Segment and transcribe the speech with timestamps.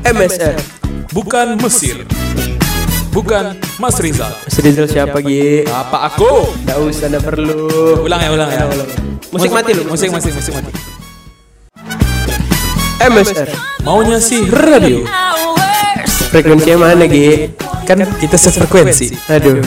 [0.00, 0.56] MSR.
[1.12, 2.08] Bukan Mesir.
[3.12, 4.32] Bukan Mas Rizal.
[4.32, 5.68] Mas Rizal siapa Gi?
[5.68, 6.56] Apa aku?
[6.64, 7.68] Nggak usah, nggak perlu.
[8.06, 8.64] Ulang ya, ulang ya.
[9.28, 9.84] Musik mati lu.
[9.90, 10.72] Musik, musik, musik mati.
[13.00, 13.48] MSR.
[13.84, 15.04] Maunya sih radio.
[16.32, 17.52] Frekuensinya mana Gi?
[17.84, 19.12] Kan kita sefrekuensi.
[19.28, 19.60] Aduh.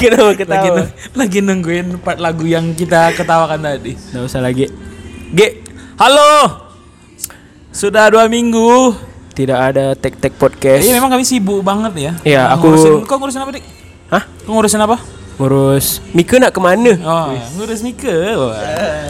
[0.00, 0.66] Kenapa Lagi, ketawa?
[0.74, 3.92] nung- lagi nungguin part lagu yang kita ketawakan tadi.
[3.94, 4.64] Nggak usah lagi.
[5.30, 5.40] G,
[5.94, 6.32] halo.
[7.70, 8.96] Sudah dua minggu.
[9.30, 10.82] Tidak ada tek-tek podcast.
[10.82, 12.12] Iya memang kami sibuk banget ya.
[12.22, 13.64] Iya, aku- Ngurusin, kau ngurusin apa dik?
[14.08, 14.22] Hah?
[14.42, 14.96] Kau ngurusin apa?
[15.36, 16.92] Ngurus Mika nak ke mana?
[17.00, 18.12] Oh, ngurus Mika.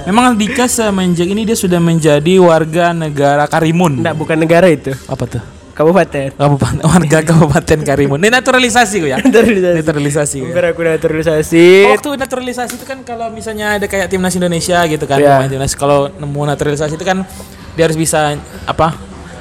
[0.07, 3.99] Memang Dika semenjak ini dia sudah menjadi warga negara Karimun.
[3.99, 4.95] Enggak, bukan negara itu.
[5.11, 5.43] Apa tuh?
[5.81, 6.29] Kabupaten.
[6.37, 8.21] Kabupaten warga Kabupaten Karimun.
[8.21, 9.17] Ini naturalisasi kok ya.
[9.17, 9.77] Naturalisasi.
[9.81, 10.39] Naturalisasi.
[10.45, 10.53] ya.
[10.53, 11.65] Biar aku naturalisasi.
[11.89, 15.41] Waktu naturalisasi itu kan kalau misalnya ada kayak timnas Indonesia gitu kan, Iya.
[15.41, 17.25] pemain timnas kalau nemu naturalisasi itu kan
[17.73, 18.37] dia harus bisa
[18.69, 18.93] apa?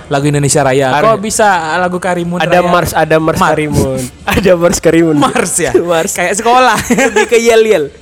[0.08, 0.90] Lagu Indonesia Raya.
[0.90, 1.06] Harus.
[1.06, 2.72] Kok bisa lagu Karimun ada Raya?
[2.72, 4.00] Mars, ada Mars Mar- Karimun.
[4.40, 5.16] ada Mars Karimun.
[5.20, 5.76] Mars ya.
[5.76, 6.16] Mars.
[6.16, 6.80] Kayak sekolah.
[7.12, 7.84] Lebih ke yel yel.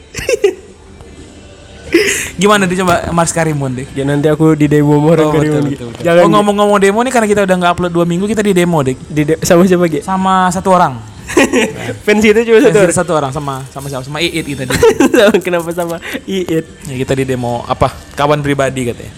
[2.38, 3.88] Gimana dia coba Mars Karimun deh?
[3.92, 5.62] Ya nanti aku di demo orang Oh, Karimun.
[5.66, 6.04] betul, betul, betul.
[6.06, 8.80] Jangan oh ngomong-ngomong demo nih karena kita udah nggak upload dua minggu kita di demo
[8.80, 10.00] deh di de- sama siapa Gi?
[10.02, 10.94] sama satu orang
[12.06, 12.94] Fans itu cuma satu orang.
[12.94, 14.72] satu orang sama sama siapa sama Iit kita di
[15.44, 16.66] Kenapa sama Iit?
[16.86, 19.12] ya, kita di demo apa kawan pribadi katanya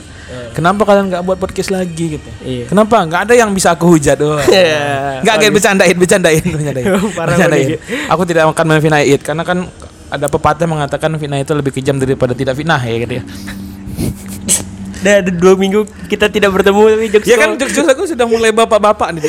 [0.50, 2.66] kenapa kalian nggak buat podcast lagi gitu Iya.
[2.66, 5.22] kenapa nggak ada yang bisa aku hujat doang Iya.
[5.22, 7.68] nggak kayak bercandain bercandain bercandain bercandain
[8.08, 9.66] aku tidak akan menfitnah Iit karena kan
[10.10, 13.24] ada pepatah mengatakan fitnah itu lebih kejam daripada tidak fitnah ya gitu ya
[15.00, 18.52] Udah ada dua minggu kita tidak bertemu tapi jokes Ya kan jokes aku sudah mulai
[18.52, 19.24] bapak-bapak nih.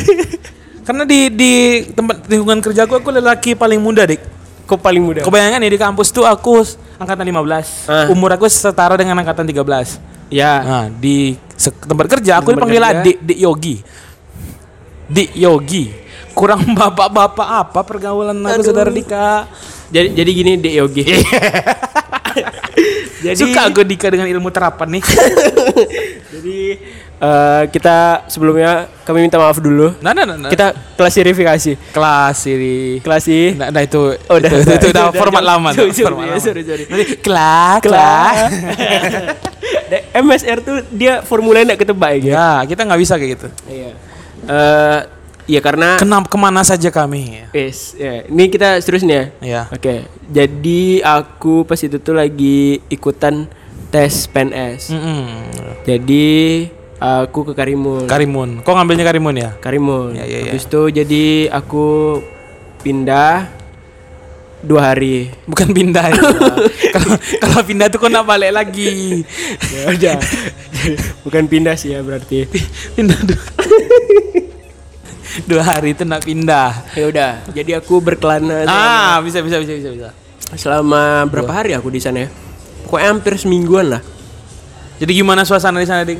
[0.87, 1.53] Karena di di
[1.95, 4.19] tempat lingkungan kerjaku aku lelaki paling muda, Dik.
[4.67, 5.21] kau paling muda.
[5.23, 6.63] Kau bayangkan ya di kampus tuh aku
[6.99, 7.87] angkatan 15.
[7.87, 8.07] Ah.
[8.11, 10.03] Umur aku setara dengan angkatan 13.
[10.31, 10.53] Ya.
[10.63, 11.39] Nah, di
[11.87, 13.03] tempat kerja aku Tempat dipanggil kerja.
[13.07, 13.77] Dik Dik Yogi.
[15.11, 15.85] Dik Yogi.
[16.41, 19.45] Kurang bapak-bapak apa pergaulan aku saudara Dika.
[19.93, 21.05] Jadi jadi gini Dek Yogi.
[23.21, 25.05] Jadi suka aku Dika dengan ilmu terapan nih.
[26.33, 26.59] Jadi
[27.21, 29.93] eh, kita sebelumnya kami minta maaf dulu.
[30.01, 30.49] Nah, nah, nah, nah.
[30.49, 31.93] Kita klasifikasi.
[31.93, 33.61] kelas ini Klasi.
[33.61, 36.41] Nah, nah itu, Oh, udah, itu, itu, itu udah format lama tuh, format lama.
[36.41, 36.89] sorry, sorry.
[36.89, 37.83] Nanti kelas,
[40.17, 42.33] MSR tuh dia formula enggak ketebak ya.
[42.33, 43.49] Ya, kita nggak bisa kayak gitu.
[43.69, 43.91] Iya.
[44.49, 45.20] Eh
[45.51, 47.43] ya karena Kenapa ke mana saja kami?
[47.51, 48.23] Yes, ya.
[48.31, 49.25] Ini kita serius nih ya.
[49.43, 49.63] Ya.
[49.75, 50.07] Oke.
[50.31, 53.51] Jadi aku pas itu tuh lagi ikutan
[53.91, 54.95] tes PNS.
[54.95, 55.21] Mm-mm.
[55.83, 56.29] Jadi
[57.03, 58.07] aku ke Karimun.
[58.07, 58.51] Karimun.
[58.63, 59.51] Kok ngambilnya Karimun ya?
[59.59, 60.15] Karimun.
[60.15, 60.53] Ya, ya, ya.
[60.55, 62.21] Habis itu jadi aku
[62.87, 63.51] pindah
[64.63, 65.33] dua hari.
[65.49, 66.05] Bukan pindah.
[66.13, 66.23] ya.
[66.95, 69.23] Kalau kalau pindah tuh kok nak balik lagi.
[69.71, 70.19] ya udah.
[71.25, 72.45] Bukan pindah sih ya berarti.
[72.99, 73.43] pindah dua.
[75.45, 76.71] Dua hari itu nak pindah.
[76.93, 77.33] Ya udah.
[77.49, 80.09] Jadi aku berkelana selama, Ah, bisa bisa bisa bisa bisa.
[80.53, 82.29] selama berapa hari aku di sana ya?
[82.83, 84.03] Pokoknya hampir semingguan lah.
[84.97, 86.19] Jadi gimana suasana di sana, Dik?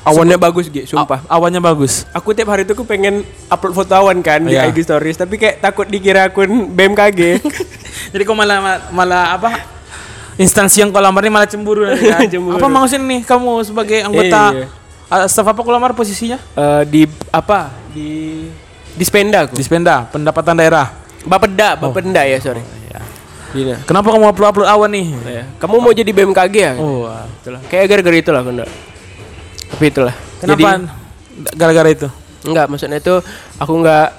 [0.00, 1.20] Awannya bagus gitu, sumpah.
[1.22, 2.08] A- awannya bagus.
[2.10, 4.66] Aku tiap hari tuh aku pengen upload foto awan kan di Iya.
[4.66, 7.20] IG stories, tapi kayak takut dikira akun BMKG.
[8.12, 8.58] Jadi kok malah
[8.88, 9.50] malah apa?
[10.34, 12.24] Instansi yang kau lamar ini malah cemburu nanti kan?
[12.32, 12.56] Cemburu.
[12.56, 14.66] Apa maksudnya nih kamu sebagai anggota Iya.
[15.10, 16.38] Uh, staf apa kau lamar posisinya?
[16.54, 17.02] Eh, di
[17.34, 17.74] apa?
[17.90, 18.46] Di
[18.94, 19.58] di Spenda aku.
[19.58, 20.90] Dispenda, pendapatan daerah.
[21.26, 22.62] Bapeda, Bapeda ya, sorry.
[23.50, 23.82] Iya.
[23.82, 25.06] Kenapa kamu upload upload awan nih?
[25.26, 25.44] Ya.
[25.58, 26.72] Kamu mau jadi BMKG ya?
[26.78, 27.10] Oh,
[27.42, 27.60] Itulah.
[27.66, 28.70] Kayak gara-gara itulah aku enggak.
[29.74, 30.14] Tapi itulah.
[30.38, 30.68] kenapa?
[31.54, 32.08] Gara-gara itu.
[32.40, 33.20] enggak maksudnya itu
[33.60, 34.16] aku enggak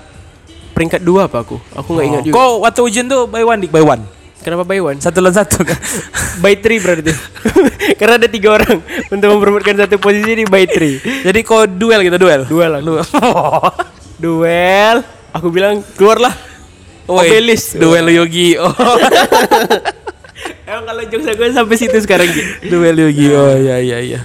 [0.77, 1.57] peringkat dua apa aku?
[1.73, 2.35] Aku enggak ingat juga.
[2.37, 4.03] Kok waktu ujian tuh by one dik by one.
[4.41, 4.97] Kenapa by one?
[4.97, 5.77] Satu lawan satu kan.
[6.41, 7.13] by three berarti.
[7.99, 10.97] Karena ada tiga orang untuk memperebutkan satu posisi di by three.
[11.21, 12.41] Jadi kau duel gitu duel.
[12.45, 12.85] Duel aku.
[12.87, 13.05] Duel.
[14.21, 14.97] Duel.
[15.31, 16.33] Aku bilang keluarlah.
[17.05, 17.73] Woi, Obelis.
[17.73, 18.53] Duel Yogi.
[18.55, 18.69] Oh.
[20.63, 22.49] Emang kalau jokes aku sampai situ sekarang gitu.
[22.69, 23.27] duel Yogi.
[23.29, 24.19] Oh iya iya iya.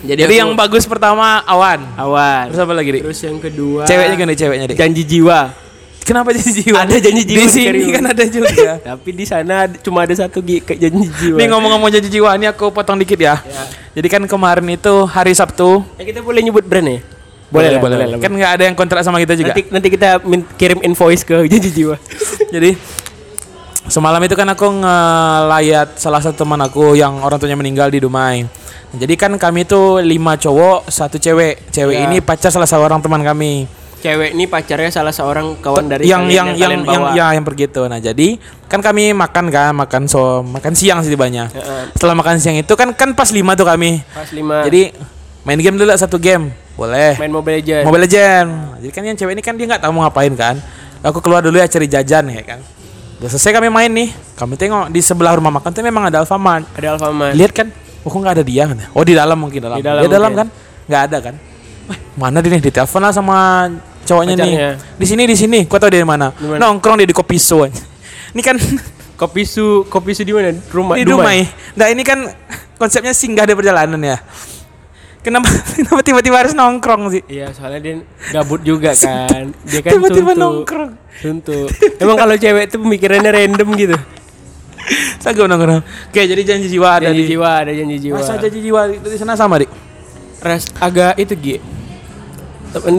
[0.00, 1.84] Jadi, Jadi yang bagus pertama awan.
[1.94, 2.48] awan.
[2.48, 3.02] Terus apa lagi dik?
[3.04, 4.76] Terus yang kedua Ceweknya gimana ceweknya dik?
[4.78, 5.40] janji jiwa.
[6.00, 6.82] Kenapa janji jiwa?
[6.82, 8.72] Ada janji jiwa Di sini kan ada juga.
[8.90, 11.36] Tapi di sana cuma ada satu janji jiwa.
[11.38, 13.38] Nih ngomong-ngomong janji jiwa, ini aku potong dikit ya.
[13.90, 15.82] Jadi kan kemarin itu hari Sabtu.
[15.98, 16.98] Ya, kita boleh nyebut brand ya?
[17.50, 17.96] Boleh, lah, boleh.
[18.06, 19.50] lah, Kan nggak ada yang kontrak sama kita juga.
[19.50, 20.22] Nanti nanti kita
[20.54, 21.98] kirim invoice ke janji jiwa.
[22.54, 22.78] Jadi
[23.90, 28.46] semalam itu kan aku ngelayat salah satu teman aku yang orang tuanya meninggal di Dumai.
[28.90, 31.70] Jadi kan kami itu lima cowok, satu cewek.
[31.70, 32.06] Cewek Ya.
[32.06, 33.66] ini pacar salah seorang teman kami.
[34.00, 37.16] Cewek ini pacarnya salah seorang kawan dari yang kalian yang yang yang bawa.
[37.16, 37.84] ya yang begitu.
[37.86, 41.52] Nah, jadi kan kami makan kan, makan so makan siang sih banyak.
[41.52, 41.82] Heeh.
[41.94, 44.00] Setelah makan siang itu kan kan pas lima tuh kami.
[44.10, 44.96] pas lima Jadi
[45.44, 46.50] main game dulu lah, satu game.
[46.80, 47.20] Boleh.
[47.20, 48.48] main Mobile Legends Mobile Legend.
[48.80, 50.56] Jadi kan yang cewek ini kan dia nggak tahu mau ngapain kan.
[51.04, 52.60] Aku keluar dulu ya cari jajan ya kan.
[53.20, 54.08] Udah selesai kami main nih.
[54.36, 56.64] Kami tengok di sebelah rumah makan tuh memang ada Alfamart.
[56.72, 57.68] ada Alfamart Lihat kan,
[58.00, 58.64] oh kok nggak ada dia?
[58.96, 59.76] Oh di dalam mungkin dalam.
[59.76, 60.46] Di dalam dia dalam kan?
[60.88, 61.34] Nggak ada kan?
[61.90, 62.64] Wah, mana dia nih?
[62.64, 63.68] Ditelepon lah sama
[64.10, 64.42] cowoknya nih.
[64.42, 64.70] Pacarnya.
[64.98, 65.60] Di sini di sini.
[65.70, 66.34] Kau tahu dia di mana?
[66.34, 66.58] Di mana?
[66.66, 67.62] Nongkrong dia di kopi so.
[67.62, 68.58] Ini kan
[69.14, 71.46] kopi su kopi su di mana rumah di Dumai.
[71.46, 71.78] Dumai.
[71.78, 72.26] Nah ini kan
[72.80, 74.18] konsepnya singgah di perjalanan ya.
[75.20, 77.22] Kenapa kenapa tiba-tiba harus nongkrong sih?
[77.28, 77.94] Iya, soalnya dia
[78.32, 79.52] gabut juga kan.
[79.68, 80.90] Dia kan Tiba-tiba nongkrong.
[81.20, 81.68] Suntuk.
[82.00, 83.96] Emang kalau cewek itu pemikirannya random gitu.
[85.22, 85.84] Sagu nongkrong.
[86.08, 88.16] Oke, jadi janji jiwa ada Janji di jiwa, ada janji jiwa.
[88.16, 89.70] Masa janji jiwa di sana sama, Dik?
[90.40, 91.54] Ras agak itu Gi.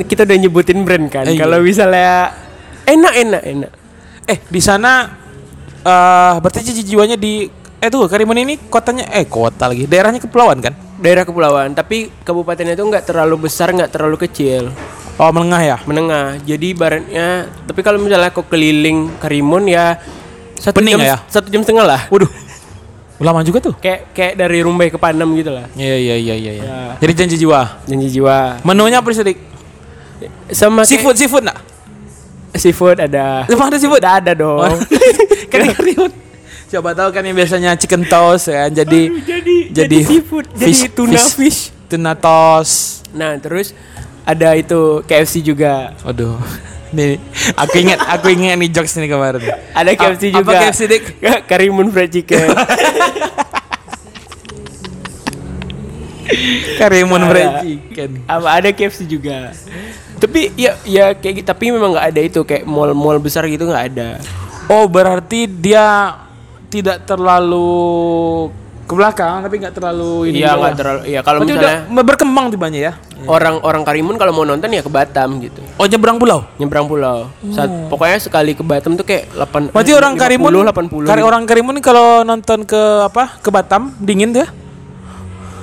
[0.08, 1.24] Kita udah nyebutin brand kan.
[1.28, 1.48] Eh, iya.
[1.48, 2.36] Kalau misalnya
[2.84, 3.72] enak enak enak.
[4.28, 5.08] Eh, di sana
[5.82, 7.50] eh berarti jiwanya di
[7.82, 9.90] eh tuh Karimun ini kotanya eh kota lagi.
[9.90, 10.74] Daerahnya kepulauan kan?
[11.02, 14.70] Daerah kepulauan, tapi kabupatennya itu nggak terlalu besar, nggak terlalu kecil,
[15.18, 15.78] Oh, menengah ya.
[15.90, 16.38] menengah.
[16.46, 19.98] Jadi ibaratnya, tapi kalau misalnya kau keliling Karimun ya
[20.62, 21.18] satu Pening jam, ya?
[21.26, 22.02] satu jam setengah lah.
[22.14, 22.30] Waduh.
[23.18, 23.74] Lama juga tuh.
[23.82, 25.66] Kayak kayak dari Rumbai ke Panam gitu lah.
[25.74, 26.52] Iya iya iya iya.
[26.58, 26.64] iya.
[26.66, 26.82] Ya.
[27.02, 27.82] Jadi janji jiwa.
[27.90, 28.62] Janji jiwa.
[28.62, 29.26] Menunya apa sih,
[30.50, 31.60] Sama kayak- Seafood, seafood enggak?
[32.54, 33.48] seafood ada.
[33.48, 34.04] Emang ada seafood?
[34.04, 34.76] Ada, ada dong.
[35.52, 36.12] kan di Karimun.
[36.68, 41.68] Coba tahu kan yang biasanya chicken toast ya, jadi jadi jadi seafood, jadi tuna fish.
[41.88, 43.04] tuna toast.
[43.12, 43.76] Nah, terus
[44.24, 45.92] ada itu KFC juga.
[46.02, 46.40] Aduh.
[46.96, 47.24] Nih,
[47.56, 49.40] aku ingat, aku ingat nih jokes ini kemarin.
[49.72, 50.60] Ada KFC Apa juga.
[50.60, 51.04] KFC, Dik?
[51.50, 52.52] Karimun Fried Chicken.
[56.78, 58.12] Karimun fried chicken.
[58.26, 59.54] Apa ada KFC juga.
[60.22, 63.86] Tapi ya ya kayak gitu, tapi memang nggak ada itu kayak mall-mall besar gitu nggak
[63.90, 64.22] ada.
[64.70, 66.14] Oh, berarti dia
[66.70, 68.48] tidak terlalu
[68.86, 70.44] ke belakang tapi nggak terlalu ini.
[70.44, 70.78] Iya nggak ya?
[70.78, 71.02] terlalu.
[71.08, 72.94] Ya kalau misalnya udah berkembang tibanya ya.
[73.30, 75.62] orang-orang Karimun kalau mau nonton ya ke Batam gitu.
[75.78, 76.42] Oh, nyebrang pulau.
[76.58, 77.30] Nyebrang pulau.
[77.54, 81.78] Saat, pokoknya sekali ke Batam tuh kayak 8 Berarti orang Karimun 80 Kari orang Karimun
[81.86, 83.38] kalau nonton ke apa?
[83.40, 84.50] Ke Batam dingin tuh ya.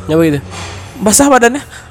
[0.08, 0.40] Apa gitu?
[1.02, 1.87] Basah badannya.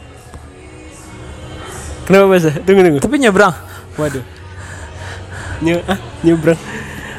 [2.07, 2.49] Kenapa bahasa?
[2.57, 2.99] Tunggu tunggu.
[2.99, 3.53] Tapi nyebrang.
[3.95, 4.23] Waduh.
[5.59, 6.59] Nye, ah, nyebrang.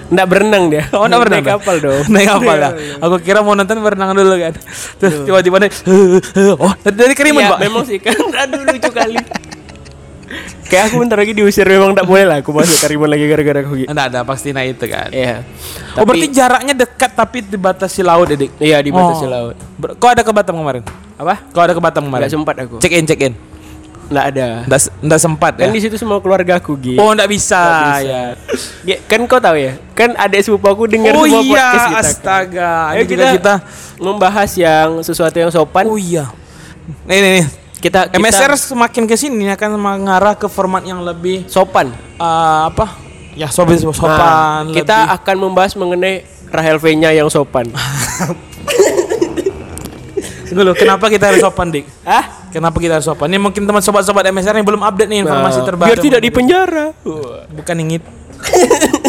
[0.09, 0.89] Nggak berenang dia.
[0.91, 1.45] Oh, enggak berenang.
[1.45, 2.01] Naik kapal dong.
[2.15, 2.71] Naik kapal ya.
[2.73, 2.95] Iya.
[2.99, 4.57] Aku kira mau nonton berenang dulu kan.
[4.97, 5.71] Terus tiba-tiba dia,
[6.57, 7.59] oh dari, Karimun, Iya, Pak.
[7.61, 8.17] memang sih kan.
[8.17, 9.21] Aduh lucu kali.
[10.65, 13.85] Kayak aku bentar lagi diusir memang tak boleh lah aku masuk Karimun lagi gara-gara aku.
[13.85, 15.13] Enggak ada pasti nah itu kan.
[15.13, 15.45] Iya.
[15.93, 18.57] Oh, berarti jaraknya dekat tapi dibatasi laut, Edik.
[18.59, 19.29] iya di batas Oh.
[19.29, 19.57] laut.
[19.77, 20.85] Ber- Kau ada ke Batam kemarin?
[21.17, 21.37] Apa?
[21.53, 22.25] Kau ada ke Batam kemarin?
[22.25, 22.77] Enggak sempat aku.
[22.79, 23.33] Check in, check in.
[24.09, 24.49] Enggak ada.
[24.65, 25.65] Enggak enggak sempat ya.
[25.65, 26.97] Kan di situ semua keluarga aku gitu.
[26.97, 28.01] Oh, enggak bisa, Nggak bisa.
[28.03, 28.25] ya.
[28.85, 29.73] Ya, kan kau tahu ya?
[29.93, 31.93] Kan adik sepupu aku dengar Oh semua iya, podcast kita.
[31.93, 32.03] kan.
[32.03, 32.73] astaga.
[32.89, 33.55] Ayo Ini juga kita,
[33.99, 35.85] membahas yang sesuatu yang sopan.
[35.85, 36.25] Oh iya.
[37.05, 37.47] Nih nih nih.
[37.79, 41.93] Kita, kita MSR semakin ke sini akan mengarah ke format yang lebih sopan.
[42.17, 42.99] eh, apa?
[43.37, 44.63] Ya sobat Nah, sopan.
[44.73, 46.15] kita lebih- akan membahas mengenai
[46.49, 47.71] Rahel V-nya yang sopan.
[50.49, 51.85] Tunggu loh, kenapa kita harus sopan, Dik?
[52.03, 52.25] Hah?
[52.49, 53.29] Kenapa kita harus sopan?
[53.29, 55.89] Ini mungkin teman sobat-sobat MSR yang belum update nih informasi Nah, terbaru.
[55.89, 56.87] Biar tidak di penjara.
[57.47, 58.03] Bukan ingit.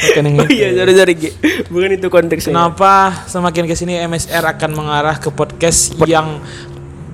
[0.00, 0.40] Bukan ingit.
[0.40, 1.30] Oh iya, sorry sorry Gi.
[1.66, 2.52] Bukan itu konteksnya.
[2.52, 2.94] Kenapa
[3.26, 6.40] semakin ke sini MSR akan mengarah ke podcast yang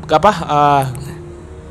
[0.07, 0.33] apa?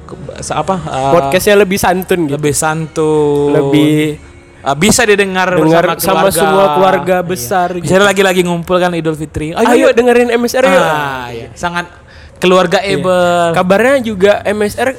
[0.05, 0.75] ke- se- apa?
[0.77, 2.35] eh, Podcastnya lebih santun gitu.
[2.35, 3.47] lebih santun.
[3.49, 4.19] Lebih
[4.61, 6.35] eh, bisa didengar dengar bersama sama keluarga.
[6.35, 7.67] semua keluarga besar.
[7.69, 7.75] Iya.
[7.79, 7.83] gitu.
[7.87, 9.51] Misalnya lagi-lagi ngumpul kan Idul Fitri.
[9.51, 10.77] Ayo, dengerin MSR yuk.
[10.77, 11.47] Ah, iya.
[11.51, 11.87] Sangat
[12.39, 12.99] keluarga Iya.
[12.99, 13.53] able.
[13.55, 14.95] Kabarnya juga MSR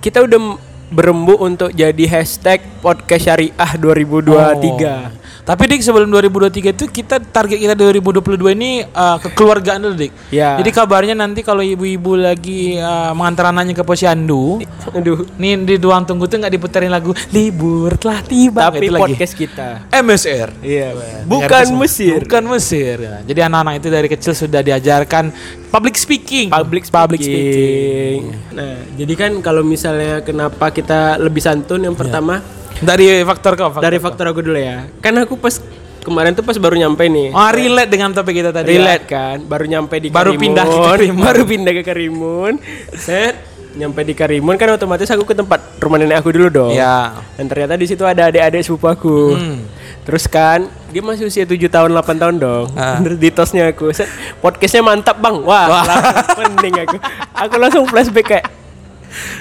[0.00, 0.40] kita udah
[0.86, 4.30] berembuk untuk jadi hashtag podcast syariah 2023.
[4.30, 5.25] Oh.
[5.46, 10.34] Tapi Dik sebelum 2023 itu kita target kita 2022 ini uh, kekeluargaan dulu Dik.
[10.34, 10.58] Ya.
[10.58, 14.58] Jadi kabarnya nanti kalau ibu-ibu lagi uh, mengantar anaknya ke posyandu,
[14.90, 15.22] Aduh.
[15.38, 19.68] nih di ruang tunggu tuh nggak diputerin lagu libur telah tiba Tapi Itu podcast kita.
[19.94, 20.48] MSR.
[20.66, 20.88] Iya,
[21.22, 21.78] bukan.
[21.78, 22.26] Mesir.
[22.26, 22.96] Bukan Mesir.
[22.98, 23.22] Ya.
[23.22, 25.30] Jadi anak-anak itu dari kecil sudah diajarkan
[25.70, 26.50] public speaking.
[26.50, 26.98] Public speaking.
[27.06, 28.20] Public speaking.
[28.50, 32.42] Nah, jadi kan kalau misalnya kenapa kita lebih santun yang pertama
[32.80, 33.68] Dari faktor kau.
[33.72, 34.88] Faktor dari faktor aku dulu ya.
[35.00, 35.56] Kan aku pas
[36.04, 37.34] kemarin tuh pas baru nyampe nih.
[37.34, 38.70] Oh, relate dengan topik kita tadi.
[38.70, 38.78] ya.
[38.78, 41.22] Relate kan, baru nyampe di Baru Karimun, pindah ke Karimun.
[41.26, 42.52] baru pindah ke Karimun.
[42.94, 43.34] Set,
[43.74, 46.72] nyampe di Karimun kan otomatis aku ke tempat rumah nenek aku dulu dong.
[46.72, 47.16] Ya.
[47.34, 49.18] Dan ternyata di situ ada adik-adik sepupu aku.
[49.34, 49.66] Hmm.
[50.06, 52.70] Terus kan dia masih usia 7 tahun 8 tahun dong.
[52.78, 53.02] Ah.
[53.22, 54.06] Di tosnya aku, set,
[54.38, 55.42] podcastnya mantap bang.
[55.42, 56.96] Wah, langsung pening aku.
[57.34, 58.44] Aku langsung flashback kayak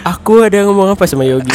[0.05, 1.49] Aku ada ngomong apa sama Yogi?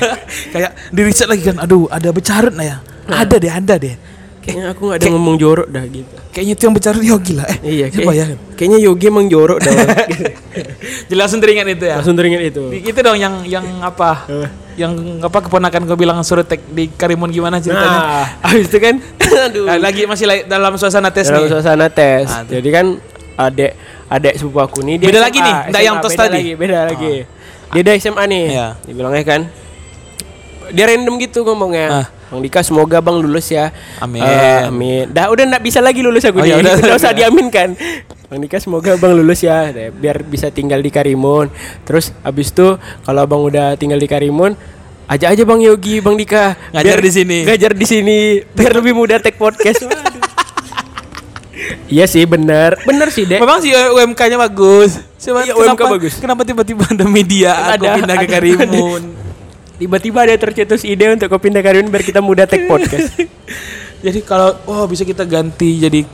[0.54, 3.96] kayak di riset lagi kan aduh ada becarut nah ya ada deh ada deh
[4.40, 6.16] Kayaknya aku gak ada ngomong jorok dah gitu.
[6.32, 9.58] kayaknya itu yang becarut Yogi lah eh Iya, coba kayak- ya Kayaknya Yogi emang jorok
[9.58, 9.72] dah.
[11.06, 12.62] jadi langsung teringat itu ya Langsung teringat itu.
[12.68, 14.24] Di- itu dong yang yang apa
[14.72, 18.96] yang apa keponakan gue bilang suruh tek di Karimun gimana ceritanya Nah, habis itu kan
[19.46, 19.64] aduh.
[19.66, 22.26] Nah, lagi masih lagi dalam suasana tes dalam nih suasana tes.
[22.26, 22.56] Ah, tuh.
[22.56, 22.86] Jadi kan
[23.36, 23.72] adek
[24.08, 26.32] adek sepupu aku nih Beda SMA, lagi nih, nggak yang tos tadi?
[26.38, 27.14] Lagi, beda lagi.
[27.70, 28.44] Dia dari SMA nih.
[28.50, 28.66] Iya.
[28.80, 29.40] Dia bilangnya kan
[30.70, 31.86] dia random gitu ngomongnya.
[31.90, 32.06] Ah.
[32.30, 33.74] Bang Dika semoga Bang lulus ya.
[33.98, 34.22] Amin.
[34.22, 35.10] Eh, amin.
[35.10, 36.54] Dah udah nggak bisa lagi lulus aku Oh, nih.
[36.54, 36.72] ya udah.
[36.86, 37.74] Udah usah diaminkan.
[38.30, 41.50] Bang Dika semoga Bang lulus ya biar bisa tinggal di Karimun.
[41.82, 44.54] Terus abis itu kalau Bang udah tinggal di Karimun
[45.10, 47.38] ajak aja Bang Yogi, Bang Dika Ngajar di sini.
[47.42, 48.18] Ngajar di sini
[48.54, 49.82] biar lebih mudah take podcast.
[49.82, 50.14] Waduh.
[51.86, 54.96] Iya sih bener Bener sih dek Memang sih UMK-nya bagus.
[55.16, 56.14] Cuma Iya, kenapa, UMK bagus.
[56.16, 59.02] Kenapa tiba-tiba ada media aku Ada- pindah ke ada- Karimun?
[59.76, 63.16] Tiba-tiba ada tercetus ide untuk kau pindah Karimun biar kita mudah take podcast
[64.04, 66.04] jadi kalau wah bisa kita ganti jadi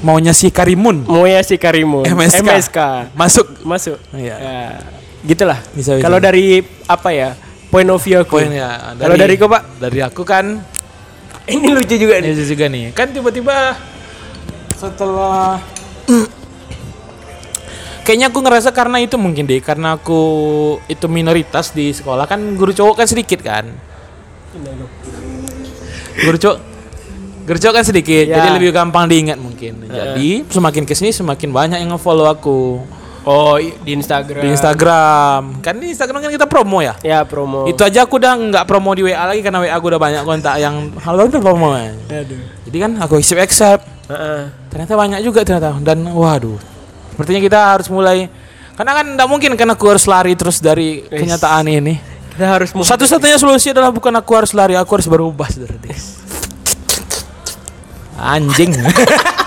[0.00, 1.04] maunya si Karimun.
[1.04, 2.40] Mau ya si Karimun MSK.
[2.40, 2.78] MSK
[3.12, 3.46] Masuk.
[3.62, 4.36] Masuk Iya.
[4.36, 4.60] ya,
[5.22, 6.00] Gitulah Bisa, bisa.
[6.00, 7.36] Kalau dari apa ya
[7.68, 8.96] Point of view aku ya.
[8.96, 10.58] Kalau dari kau pak Dari aku kan
[11.50, 12.84] Ini lucu juga nih ini juga nih.
[12.94, 13.74] Kan tiba-tiba
[14.78, 15.58] setelah
[18.00, 20.22] Kayaknya aku ngerasa karena itu mungkin deh karena aku
[20.90, 23.70] itu minoritas di sekolah kan guru cowok kan sedikit kan.
[26.26, 26.58] Guru cowok
[27.40, 28.38] Guru cowok kan sedikit, Ya.
[28.38, 29.82] jadi lebih gampang diingat mungkin.
[29.90, 32.78] Jadi semakin ke sini semakin banyak yang nge-follow aku
[33.20, 35.60] Oh di Instagram di Instagram.
[35.60, 36.96] Kan di Instagram kan kita promo ya.
[37.04, 40.00] Ya promo Itu aja aku udah nggak promo di WA lagi karena WA aku udah
[40.00, 41.76] banyak kontak yang halo itu promo.
[41.76, 41.92] ya.
[42.24, 43.84] Aduh Jadi kan aku accept accept.
[44.08, 44.48] Heeh.
[44.72, 46.56] Ternyata banyak juga ternyata dan waduh.
[47.12, 48.32] Sepertinya kita harus mulai
[48.80, 52.00] karena kan tidak mungkin kan aku harus lari terus dari kenyataan ini.
[52.32, 55.92] Kita harus Satu-satunya solusi adalah bukan aku harus lari, aku harus berubah sebenarnya.
[58.32, 58.72] Anjing.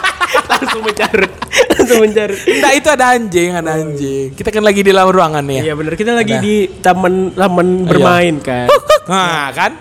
[0.63, 1.31] langsung mencarut
[1.75, 4.27] Langsung mencarut Enggak itu ada anjing, ada anjing.
[4.31, 5.61] Kita kan lagi di dalam ruangan ya.
[5.67, 6.41] Iya bener kita lagi Ada.
[6.41, 8.67] di taman taman bermain kan
[9.11, 9.71] Nah, kan?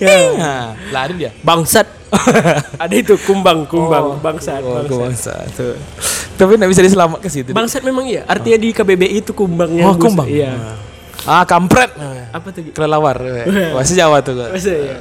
[0.00, 0.16] Ya.
[0.34, 1.30] Nah, lari dia.
[1.40, 1.86] Bangsat
[2.82, 5.44] Ada itu kumbang kumbang bangsat Oh, bangsat.
[5.52, 5.76] bangsa.
[6.34, 7.50] Tapi enggak bisa diselamat ke situ.
[7.52, 8.24] Bangsat memang iya.
[8.24, 9.84] Artinya di KBBI itu kumbangnya.
[9.84, 10.24] Oh, kumbang.
[10.24, 10.56] Iya.
[11.28, 11.92] Ah, kampret.
[12.32, 12.72] Apa tuh?
[12.72, 13.20] Kelelawar.
[13.76, 14.40] Bahasa Jawa tuh.
[14.40, 14.56] Kak.
[14.56, 14.96] Masa ya?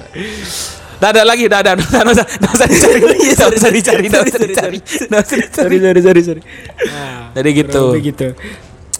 [0.99, 2.99] Nggak ada lagi, nggak ada, nggak usah, nggak usah, dicari,
[3.31, 4.77] nggak usah dicari, nggak usah dicari,
[5.07, 5.55] nggak usah dicari.
[5.55, 6.41] Sorry sorry sorry sorry.
[6.85, 7.83] Nah, Jadi gitu.
[7.91, 8.27] begitu.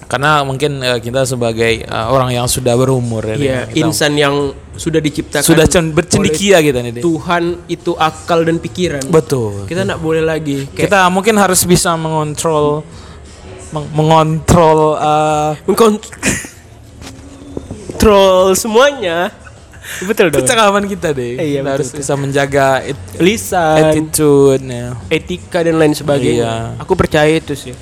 [0.08, 4.36] Karena mungkin eh, kita sebagai eh, orang yang sudah berumur ya, Iya, kita insan yang
[4.74, 6.98] sudah diciptakan sudah cen- bercendikia gitu nih.
[6.98, 9.04] Tuhan itu akal dan pikiran.
[9.06, 9.68] Betul.
[9.68, 12.82] Kita nggak boleh lagi kayak Kita mungkin harus bisa mengontrol,
[13.70, 14.96] meng- mengontrol.
[14.96, 16.00] eh, mengkontrol
[18.64, 19.30] semuanya.
[20.10, 20.42] Betul dong.
[20.42, 21.36] percakapan kita deh.
[21.36, 22.00] Eh, iya, kita betul, harus betul.
[22.00, 24.88] bisa menjaga it- Lisan, attitude ya.
[25.08, 26.76] etika dan lain sebagainya.
[26.76, 26.82] Iya.
[26.82, 27.74] Aku percaya itu sih.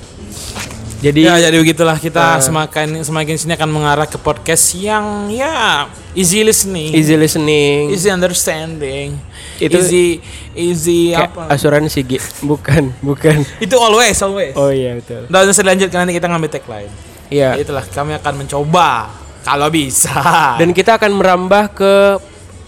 [0.98, 2.42] Jadi Ya jadi begitulah kita Eh.
[2.42, 7.94] semakin semakin sini akan mengarah ke podcast yang ya easy listening, easy listening.
[7.94, 9.14] easy understanding,
[9.62, 10.18] Itu- easy
[10.52, 11.46] easy apa?
[11.48, 12.02] asuransi.
[12.42, 13.46] Bukan, bukan.
[13.58, 14.58] Itu always always.
[14.58, 15.30] Oh iya betul.
[15.30, 16.90] Usah dilanjutkan nanti kita ngambil tagline.
[17.30, 17.54] Iya.
[17.54, 19.06] Itulah kami akan mencoba
[19.42, 20.56] kalau bisa.
[20.56, 21.92] Dan kita akan merambah ke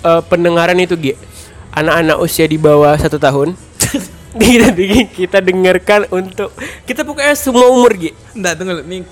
[0.02, 1.14] eh, pendengaran itu Gi.
[1.70, 3.54] Anak-anak usia di bawah satu tahun.
[4.40, 4.70] kita,
[5.10, 8.10] kita dengarkan untuk kita pokoknya semua umur Gi.
[8.32, 9.02] Enggak tunggu nih.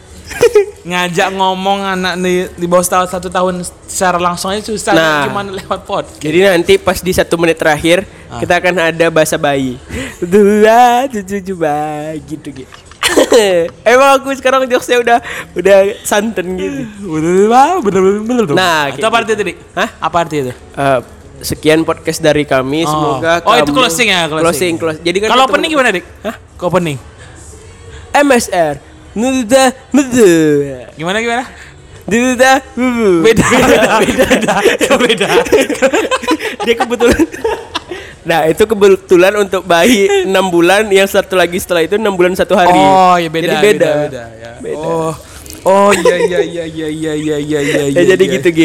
[0.85, 5.25] ngajak ngomong anak di, di bawah setahun satu tahun secara langsung aja susah Nah.
[5.25, 6.05] gimana lewat pod.
[6.21, 8.37] Jadi nanti pas di satu menit terakhir Ah.
[8.37, 9.81] kita akan ada bahasa bayi.
[10.21, 11.77] Dua tujuh coba
[12.29, 12.77] gitu gitu.
[13.89, 15.19] Emang aku sekarang jokesnya udah
[15.55, 16.81] udah santen gitu.
[17.01, 17.49] Bener
[17.81, 18.57] bener bener bener.
[18.57, 19.53] Nah, itu apa artinya tadi?
[19.75, 19.89] Hah?
[19.99, 20.55] Apa artinya itu?
[20.55, 21.01] Eh,
[21.41, 22.83] sekian podcast dari kami.
[22.83, 22.91] Oh.
[22.91, 24.45] Semoga Oh, itu kamu- closing ya, closing.
[24.45, 25.05] Closing, closing.
[25.05, 26.05] Jadi kan Kalau opening gimana, Dik?
[26.23, 26.35] Hah?
[26.37, 26.99] Ke opening.
[28.11, 28.75] MSR.
[29.13, 30.31] Nuda nuda.
[30.95, 31.45] Gimana gimana?
[32.09, 32.53] Nuda
[33.27, 34.55] beda, beda, beda.
[35.05, 35.29] beda.
[36.65, 37.21] Dia kebetulan
[38.25, 42.55] Nah itu kebetulan untuk bayi 6 bulan yang satu lagi setelah itu 6 bulan satu
[42.55, 42.77] hari.
[42.77, 43.47] Oh ya beda.
[43.47, 43.67] Jadi beda.
[43.67, 44.51] beda, beda, ya.
[44.61, 44.87] beda.
[44.87, 45.13] Oh
[45.69, 47.61] oh iya iya iya iya iya iya iya.
[47.61, 48.35] Ya, ya, jadi ya.
[48.39, 48.61] gitu G.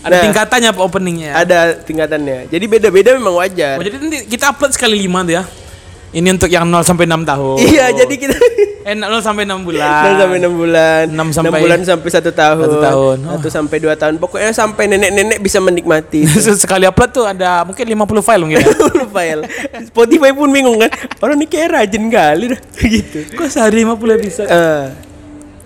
[0.00, 1.30] Ada nah, tingkatannya openingnya?
[1.36, 2.48] Ada tingkatannya.
[2.48, 3.76] Jadi beda-beda memang wajar.
[3.76, 5.44] Oh, jadi nanti kita upload sekali lima tuh ya?
[6.10, 7.56] Ini untuk yang 0 sampai 6 tahun.
[7.62, 8.34] Iya jadi kita
[8.80, 9.86] Eh 0 sampai 6 bulan.
[9.86, 13.16] 6 sampai 6 bulan 6 sampai- bulan sampai 1 tahun Satu tahun.
[13.22, 13.38] Oh.
[13.38, 16.24] 1 sampai 2 tahun Pokoknya sampai nenek-nenek bisa menikmati
[16.64, 18.66] Sekali upload tuh ada mungkin 50 file mungkin ya.
[19.14, 19.42] file
[19.86, 20.90] Spotify pun bingung kan
[21.20, 24.42] Orang ini kayak rajin kali dah Gitu Kok sehari 50 bisa?
[24.44, 24.84] Eh,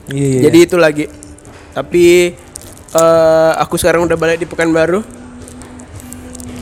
[0.05, 0.41] Iya, iya.
[0.45, 1.05] Jadi itu lagi.
[1.73, 2.05] Tapi
[2.93, 5.01] eh aku sekarang udah balik di Pekanbaru.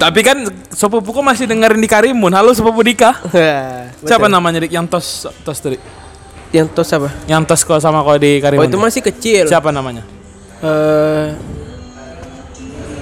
[0.02, 0.38] Tapi kan
[0.74, 2.34] sepupuku masih dengerin di Karimun.
[2.34, 3.14] Halo sepupu Dika.
[4.10, 4.74] Siapa namanya Dik?
[4.74, 5.06] Yang tos
[5.46, 5.78] tos tadi.
[6.50, 7.14] Yang tos apa?
[7.30, 8.66] Yang tos kau sama kau di Oh Karimun.
[8.66, 9.46] itu masih kecil.
[9.46, 10.02] Siapa namanya?
[10.58, 11.38] Eh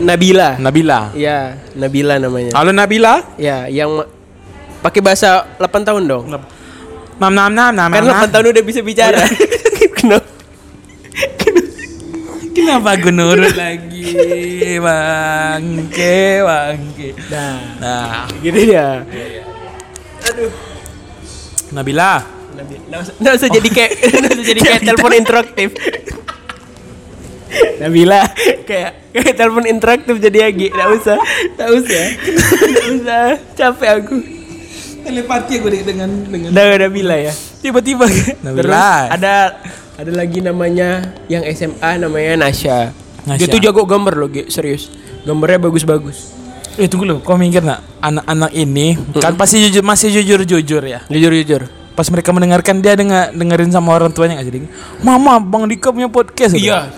[0.00, 0.60] Nabila.
[0.60, 1.12] Nabila.
[1.16, 2.52] Iya, Nabila namanya.
[2.52, 3.24] Halo Nabila.
[3.40, 4.04] Ya, yang
[4.84, 6.24] pakai bahasa 8 tahun dong.
[6.28, 7.88] Nam nam nam nam.
[7.92, 9.24] Kan nam, 8 tahun udah bisa bicara.
[9.96, 10.28] Kenapa?
[12.70, 14.14] Kenapa gue nurut lagi?
[14.78, 17.08] Bangke, bangke.
[17.26, 19.02] Nah, Nah, gitu ya.
[21.74, 22.22] Nabila.
[22.54, 22.78] Nabila.
[22.86, 23.90] Nggak usah, nggak usah jadi kayak
[24.22, 25.68] nggak usah jadi kayak telepon interaktif.
[27.82, 28.22] Nabila
[28.62, 30.70] kayak kayak telepon interaktif jadi Agi.
[30.70, 31.18] Nggak usah,
[31.58, 33.26] nggak usah, nggak usah.
[33.58, 34.16] Capek aku.
[35.10, 37.34] Telepati gue dengan dengan Udah Nabila ya.
[37.58, 38.70] tiba-tiba Terus
[39.10, 39.58] ada
[40.00, 42.88] ada lagi namanya yang SMA namanya Nasya.
[43.28, 43.36] Nasya.
[43.36, 44.88] Dia tuh jago gambar loh, serius.
[45.28, 46.32] Gambarnya bagus-bagus.
[46.80, 51.04] Eh tunggu lu, kau mikir nak anak-anak ini kan pasti jujur masih jujur-jujur ya.
[51.12, 51.68] Jujur-jujur.
[51.92, 54.58] Pas mereka mendengarkan dia dengar dengerin sama orang tuanya nggak jadi.
[55.04, 56.56] Mama, Bang Dika punya podcast.
[56.56, 56.88] iya.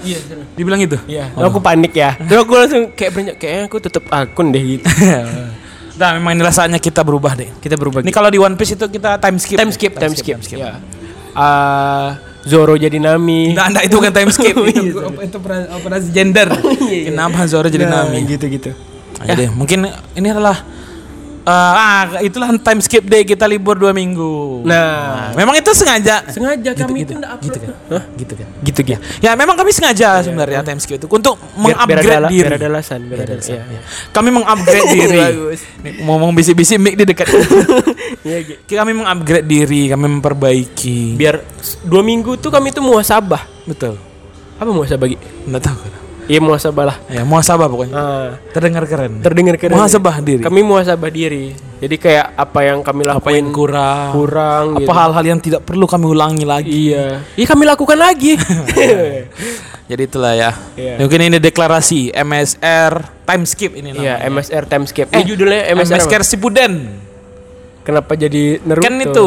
[0.55, 0.95] Dibilang gitu.
[1.11, 1.35] Iya.
[1.35, 2.15] Aku panik ya.
[2.31, 4.87] Terus aku langsung kayak berenyak kayaknya aku tutup akun deh gitu.
[5.93, 7.53] Nah, memang ini rasanya kita berubah deh.
[7.61, 8.01] Kita berubah.
[8.01, 9.61] Ini kalau di One Piece itu kita time skip.
[9.61, 10.41] time skip, time skip.
[10.57, 10.81] Ya.
[11.37, 13.55] Ah, Zoro jadi Nami.
[13.55, 14.57] Nah, nah, itu bukan time skip.
[14.67, 16.51] itu, Iya, itu opera- operasi gender.
[16.83, 18.27] Kenapa Zoro jadi Nah, Nami?
[18.27, 18.75] gitu-gitu.
[19.21, 20.67] Ayo deh, mungkin ini adalah
[21.43, 24.63] eh, ah itulah time skip day kita libur dua minggu.
[24.63, 26.23] Nah, memang itu sengaja.
[26.31, 27.63] sengaja kami gitu, itu enggak gitu upload.
[27.63, 27.93] kan.
[27.93, 28.03] Hah?
[28.15, 28.47] Gitu kan.
[28.63, 28.99] Gitu gitu.
[29.19, 32.47] Ya memang kami sengaja sebenarnya time skip itu untuk mengupgrade diri.
[32.47, 33.59] biar ada alasan, biar ada alasan.
[33.59, 33.81] Iya.
[34.15, 35.21] Kami mengupgrade diri.
[35.21, 35.61] Bagus.
[36.07, 37.29] Ngomong bisi-bisi mic di dekat.
[38.23, 38.79] Iya, gitu.
[38.79, 41.19] kami mengupgrade diri, kami memperbaiki.
[41.19, 41.43] Biar
[41.83, 43.43] dua minggu tuh kami tuh muasabah.
[43.67, 43.99] Betul.
[44.63, 45.11] Apa muasabah?
[45.43, 46.02] Enggak tahu kan.
[46.23, 46.97] Iya muasabah lah.
[47.07, 47.93] Ya, muhasabah pokoknya.
[47.93, 49.19] Ah, Terdengar keren.
[49.21, 49.75] terdengar keren.
[49.75, 50.41] Muhasabah diri.
[50.41, 51.51] Kami muasabah diri.
[51.79, 54.09] Jadi kayak apa yang kami apa lakuin yang kurang?
[54.15, 54.93] kurang Apa gitu.
[54.95, 56.71] hal-hal yang tidak perlu kami ulangi lagi?
[56.71, 57.27] Iya.
[57.35, 58.39] Iya kami lakukan lagi.
[59.91, 60.51] Jadi itulah ya.
[60.73, 60.95] Iya.
[60.97, 62.93] Mungkin ini deklarasi MSR
[63.27, 64.31] time skip ini Iya, namanya.
[64.31, 65.11] MSR Timescape.
[65.11, 65.99] Eh, Ini judulnya MSR.
[65.99, 66.07] apa?
[66.07, 66.73] MSR Sipuden.
[67.83, 68.87] Kenapa jadi Naruto?
[68.87, 69.25] Kan itu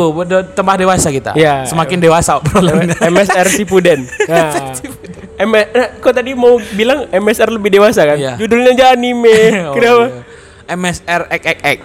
[0.55, 1.31] tambah dewasa kita.
[1.35, 1.67] Iya.
[1.67, 2.95] Semakin dewasa obrolannya.
[2.99, 4.07] MSR Sipuden.
[4.25, 4.73] Nah.
[5.35, 5.67] M eh,
[5.99, 8.15] kok tadi mau bilang MSR lebih dewasa kan?
[8.15, 8.39] Iya.
[8.39, 9.35] Judulnya aja anime.
[9.67, 10.07] Oh, Kenapa?
[10.07, 10.21] iya.
[10.71, 11.79] MSR XXX.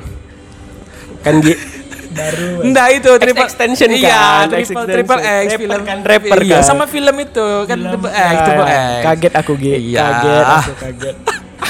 [1.21, 1.55] Kan Gi
[2.11, 2.49] baru.
[2.67, 6.67] Enggak itu X extension iya, kan, X triple, triple X film kan, rapper iya, kan.
[6.67, 8.75] sama film itu kan triple X, triple X.
[8.75, 9.71] Ah, Kaget aku Gi.
[9.95, 10.01] Iya.
[10.03, 11.17] Kaget aku kaget.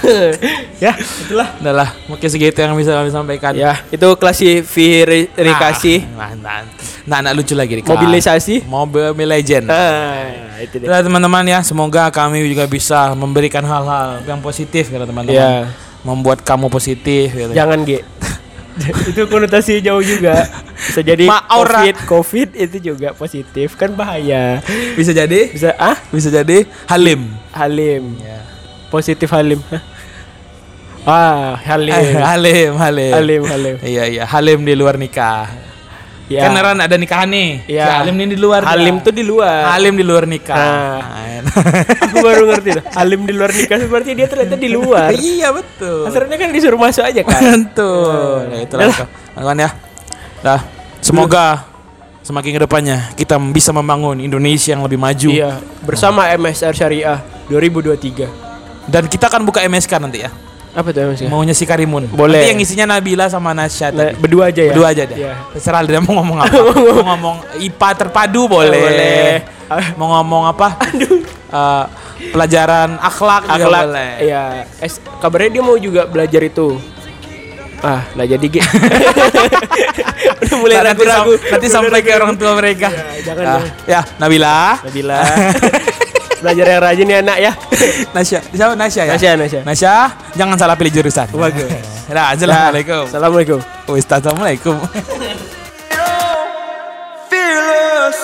[0.84, 1.48] ya, itulah.
[1.60, 3.52] Udah lah, mungkin segitu yang bisa kami sampaikan.
[3.56, 6.62] Ya, itu klasifikasi Nah, nah,
[7.06, 7.84] nah, nah, lucu lagi nih.
[7.84, 8.64] mobilisasi.
[8.68, 9.66] Mobile Legend.
[9.68, 10.86] Ah, itu deh.
[10.88, 15.28] Udah teman-teman ya, semoga kami juga bisa memberikan hal-hal yang positif ya teman-teman.
[15.30, 15.70] Iya.
[16.00, 17.52] Membuat kamu positif gitu.
[17.52, 18.00] Jangan G.
[19.12, 20.48] itu konotasi jauh juga.
[20.76, 21.84] Bisa jadi Ma, aura.
[21.84, 24.64] COVID, COVID itu juga positif kan bahaya.
[24.96, 25.52] Bisa jadi?
[25.52, 27.36] Bisa ah Bisa jadi Halim.
[27.52, 28.16] Halim.
[28.20, 28.49] Ya.
[28.90, 29.62] Positif Halim.
[31.00, 31.96] Ah, Halim.
[31.96, 33.12] Eh, Halim, Halim.
[33.16, 33.76] Halim, Halim.
[33.80, 35.48] Iya, iya, Halim di luar nikah.
[36.30, 36.46] Ya.
[36.46, 37.66] Kan Ran ada nikahan nih.
[37.66, 38.62] Si Halim ini di luar.
[38.62, 39.66] Halim tuh di luar.
[39.74, 40.54] Halim di luar nikah.
[40.54, 41.42] Ah.
[42.06, 42.84] Aku baru ngerti dah.
[43.02, 45.10] Halim di luar nikah berarti dia ternyata di luar.
[45.18, 46.06] iya betul.
[46.06, 47.40] Asalnya kan disuruh masuk aja kan.
[47.42, 48.46] Betul.
[48.46, 48.94] Ya, itulah
[49.34, 49.70] kawan ya.
[50.44, 50.60] Dah,
[51.02, 51.66] semoga
[52.22, 55.34] semakin ke depannya kita bisa membangun Indonesia yang lebih maju.
[55.34, 57.18] Iya, bersama MSR Syariah
[57.50, 58.49] 2023.
[58.90, 60.30] Dan kita akan buka MSK nanti ya.
[60.70, 61.26] Apa tuh MSR?
[61.26, 62.06] Maunya si Karimun.
[62.06, 62.38] Boleh.
[62.38, 64.14] Nanti yang isinya Nabila sama Nasya tadi.
[64.14, 64.70] berdua aja ya.
[64.70, 65.16] Berdua aja deh.
[65.16, 65.34] Iya.
[65.50, 66.54] Terserah dia mau ngomong apa.
[66.94, 68.78] mau ngomong IPA terpadu boleh.
[68.78, 69.34] Boleh.
[69.94, 70.78] Mau ngomong apa?
[71.50, 71.84] Eh,
[72.30, 73.82] pelajaran akhlak, juga Akhlak.
[73.84, 74.10] boleh.
[74.20, 74.42] Iya.
[74.78, 76.78] Es, kabarnya dia mau juga belajar itu.
[77.80, 78.56] Ah, lah jadi G.
[80.40, 81.32] Udah mulai Nah, nanti, ragu-ragu.
[81.32, 82.88] sam- nanti sampai ke orang tua mereka.
[82.92, 83.64] Ya, jangan dong.
[83.88, 84.78] ya, Nabila.
[84.84, 85.18] Nabila.
[86.40, 87.52] Belajar yang rajin ya nak ya.
[88.16, 89.12] Nasya, siapa Nasya ya?
[89.14, 89.60] Nasya, Nasya.
[89.64, 89.92] Nasya,
[90.34, 91.28] jangan salah pilih jurusan.
[91.30, 91.68] Bagus.
[92.10, 93.06] Nah, assalamualaikum.
[93.06, 93.58] Nah, assalamualaikum.
[93.86, 94.74] Oh, Wis, assalamualaikum.
[97.30, 98.18] Fearless.